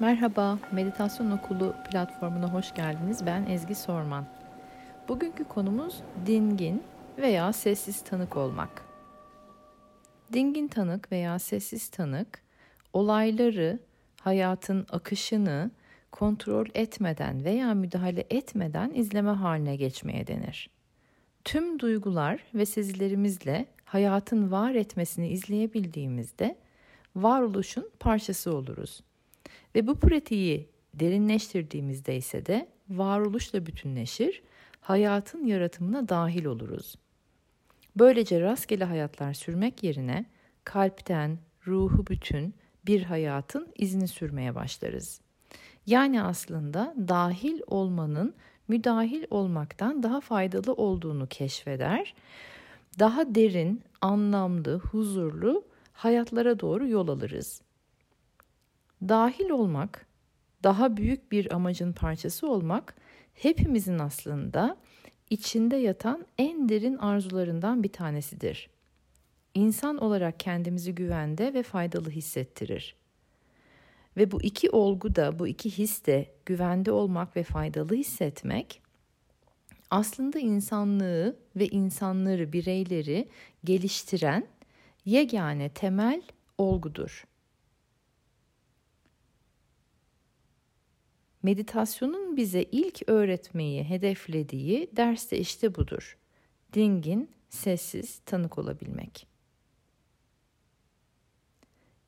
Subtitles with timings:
[0.00, 3.26] Merhaba, Meditasyon Okulu platformuna hoş geldiniz.
[3.26, 4.26] Ben Ezgi Sorman.
[5.08, 6.82] Bugünkü konumuz dingin
[7.18, 8.84] veya sessiz tanık olmak.
[10.32, 12.42] Dingin tanık veya sessiz tanık,
[12.92, 13.78] olayları,
[14.20, 15.70] hayatın akışını
[16.12, 20.70] kontrol etmeden veya müdahale etmeden izleme haline geçmeye denir.
[21.44, 26.56] Tüm duygular ve sezilerimizle hayatın var etmesini izleyebildiğimizde
[27.16, 29.00] varoluşun parçası oluruz.
[29.76, 34.42] Ve bu pratiği derinleştirdiğimizde ise de varoluşla bütünleşir,
[34.80, 36.94] hayatın yaratımına dahil oluruz.
[37.96, 40.24] Böylece rastgele hayatlar sürmek yerine
[40.64, 42.54] kalpten, ruhu bütün
[42.86, 45.20] bir hayatın izini sürmeye başlarız.
[45.86, 48.34] Yani aslında dahil olmanın
[48.68, 52.14] müdahil olmaktan daha faydalı olduğunu keşfeder.
[52.98, 57.65] Daha derin, anlamlı, huzurlu hayatlara doğru yol alırız.
[59.02, 60.06] Dahil olmak,
[60.62, 62.94] daha büyük bir amacın parçası olmak
[63.34, 64.76] hepimizin aslında
[65.30, 68.70] içinde yatan en derin arzularından bir tanesidir.
[69.54, 72.96] İnsan olarak kendimizi güvende ve faydalı hissettirir.
[74.16, 78.82] Ve bu iki olgu da, bu iki his de güvende olmak ve faydalı hissetmek
[79.90, 83.28] aslında insanlığı ve insanları, bireyleri
[83.64, 84.46] geliştiren
[85.04, 86.22] yegane temel
[86.58, 87.24] olgudur.
[91.46, 96.18] Meditasyonun bize ilk öğretmeyi hedeflediği ders de işte budur.
[96.72, 99.26] Dingin, sessiz tanık olabilmek.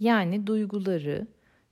[0.00, 1.26] Yani duyguları,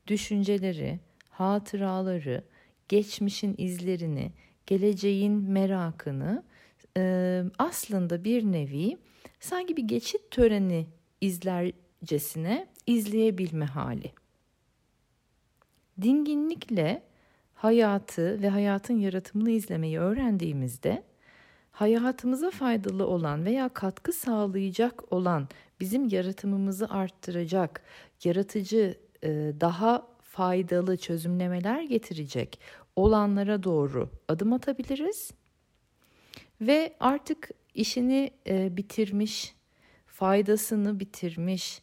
[0.06, 2.44] düşünceleri, hatıraları,
[2.88, 4.33] geçmişin izlerini,
[4.66, 6.42] geleceğin merakını
[6.96, 8.98] e, aslında bir nevi
[9.40, 10.86] sanki bir geçit töreni
[11.20, 14.12] izlercesine izleyebilme hali.
[16.02, 17.11] Dinginlikle
[17.62, 21.02] hayatı ve hayatın yaratımını izlemeyi öğrendiğimizde
[21.73, 25.48] hayatımıza faydalı olan veya katkı sağlayacak olan
[25.80, 27.83] bizim yaratımımızı arttıracak,
[28.24, 29.28] yaratıcı, e,
[29.61, 32.61] daha faydalı çözümlemeler getirecek
[32.96, 35.30] olanlara doğru adım atabiliriz.
[36.61, 39.55] Ve artık işini e, bitirmiş,
[40.06, 41.83] faydasını bitirmiş,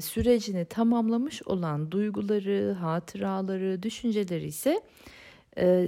[0.00, 4.82] sürecini tamamlamış olan duyguları, hatıraları, düşünceleri ise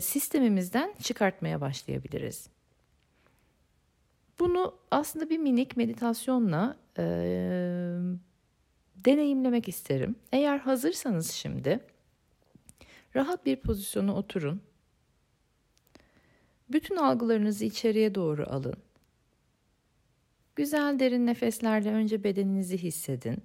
[0.00, 2.48] sistemimizden çıkartmaya başlayabiliriz.
[4.38, 7.04] Bunu aslında bir minik meditasyonla e,
[8.96, 10.16] deneyimlemek isterim.
[10.32, 11.80] Eğer hazırsanız şimdi
[13.16, 14.60] rahat bir pozisyona oturun.
[16.68, 18.76] Bütün algılarınızı içeriye doğru alın.
[20.56, 23.42] Güzel derin nefeslerle önce bedeninizi hissedin.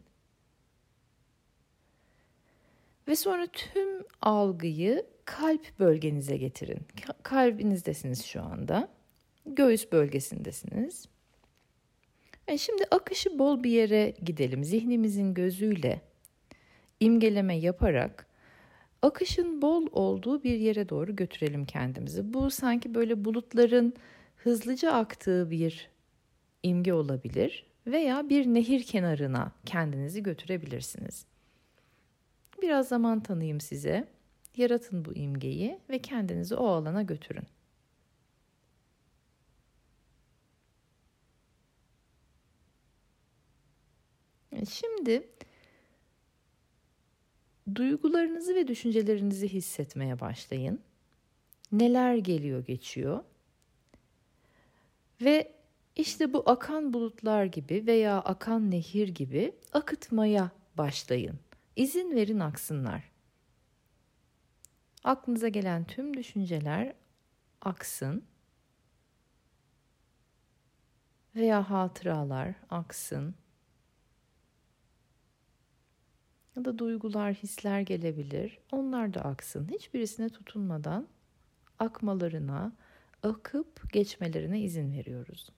[3.09, 6.79] Ve sonra tüm algıyı kalp bölgenize getirin.
[7.23, 8.89] Kalbinizdesiniz şu anda.
[9.45, 11.07] Göğüs bölgesindesiniz.
[12.47, 14.63] E şimdi akışı bol bir yere gidelim.
[14.63, 16.01] Zihnimizin gözüyle
[16.99, 18.27] imgeleme yaparak
[19.01, 22.33] akışın bol olduğu bir yere doğru götürelim kendimizi.
[22.33, 23.93] Bu sanki böyle bulutların
[24.35, 25.89] hızlıca aktığı bir
[26.63, 31.25] imge olabilir veya bir nehir kenarına kendinizi götürebilirsiniz.
[32.61, 34.07] Biraz zaman tanıyayım size.
[34.57, 37.43] Yaratın bu imgeyi ve kendinizi o alana götürün.
[44.69, 45.29] Şimdi
[47.75, 50.79] duygularınızı ve düşüncelerinizi hissetmeye başlayın.
[51.71, 53.23] Neler geliyor, geçiyor.
[55.21, 55.51] Ve
[55.95, 61.39] işte bu akan bulutlar gibi veya akan nehir gibi akıtmaya başlayın.
[61.79, 63.03] İzin verin aksınlar.
[65.03, 66.93] Aklınıza gelen tüm düşünceler
[67.61, 68.23] aksın
[71.35, 73.35] veya hatıralar aksın.
[76.55, 78.59] Ya da duygular, hisler gelebilir.
[78.71, 79.67] Onlar da aksın.
[79.67, 81.07] Hiçbirisine tutunmadan
[81.79, 82.73] akmalarına,
[83.23, 85.49] akıp geçmelerine izin veriyoruz.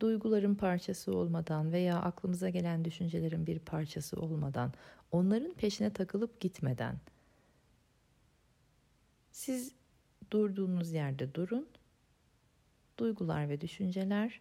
[0.00, 4.72] Duyguların parçası olmadan veya aklımıza gelen düşüncelerin bir parçası olmadan,
[5.12, 6.96] onların peşine takılıp gitmeden
[9.38, 9.72] siz
[10.30, 11.68] durduğunuz yerde durun.
[12.98, 14.40] Duygular ve düşünceler,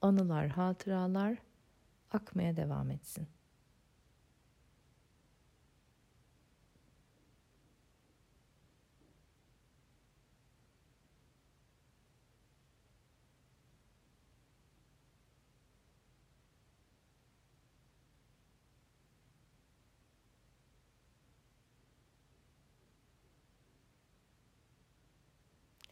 [0.00, 1.38] anılar, hatıralar
[2.12, 3.26] akmaya devam etsin.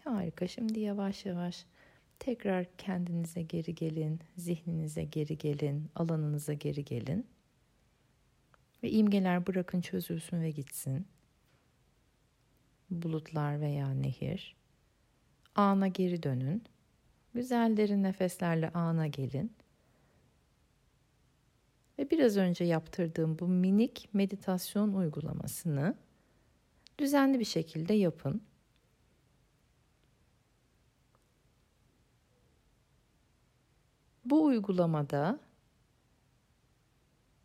[0.05, 0.49] Harika.
[0.49, 1.67] Şimdi yavaş yavaş
[2.19, 7.27] tekrar kendinize geri gelin, zihninize geri gelin, alanınıza geri gelin.
[8.83, 11.07] Ve imgeler bırakın çözülsün ve gitsin.
[12.91, 14.57] Bulutlar veya nehir.
[15.55, 16.65] Ana geri dönün.
[17.35, 19.53] Güzel derin nefeslerle ana gelin.
[21.99, 25.95] Ve biraz önce yaptırdığım bu minik meditasyon uygulamasını
[26.99, 28.43] düzenli bir şekilde yapın.
[34.31, 35.41] Bu uygulamada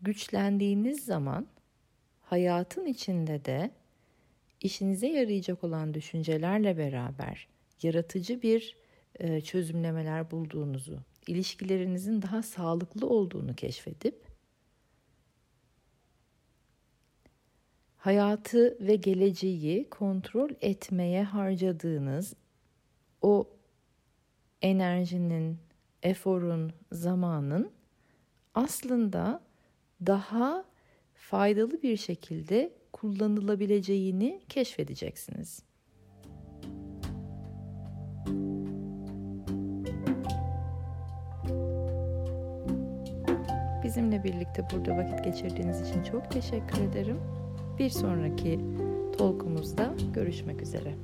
[0.01, 1.47] güçlendiğiniz zaman
[2.21, 3.71] hayatın içinde de
[4.61, 7.47] işinize yarayacak olan düşüncelerle beraber
[7.81, 8.77] yaratıcı bir
[9.19, 14.25] e, çözümlemeler bulduğunuzu, ilişkilerinizin daha sağlıklı olduğunu keşfedip
[17.97, 22.33] hayatı ve geleceği kontrol etmeye harcadığınız
[23.21, 23.49] o
[24.61, 25.64] enerjinin,
[26.05, 27.71] eforun, zamanın
[28.55, 29.41] aslında
[30.05, 30.65] daha
[31.13, 35.63] faydalı bir şekilde kullanılabileceğini keşfedeceksiniz.
[43.83, 47.19] Bizimle birlikte burada vakit geçirdiğiniz için çok teşekkür ederim.
[47.79, 48.59] Bir sonraki
[49.17, 50.95] talkumuzda görüşmek üzere.